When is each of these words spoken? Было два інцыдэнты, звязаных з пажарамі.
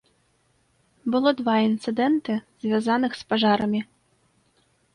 Было 1.15 1.29
два 1.41 1.55
інцыдэнты, 1.67 2.33
звязаных 2.65 3.11
з 3.23 3.31
пажарамі. 3.35 3.81